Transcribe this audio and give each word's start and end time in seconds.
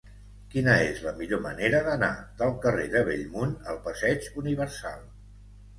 Quina 0.53 0.77
és 0.85 1.01
la 1.07 1.13
millor 1.19 1.43
manera 1.43 1.83
d'anar 1.89 2.11
del 2.41 2.57
carrer 2.65 2.89
de 2.97 3.07
Bellmunt 3.13 3.55
al 3.75 3.79
passeig 3.91 4.31
Universal? 4.45 5.07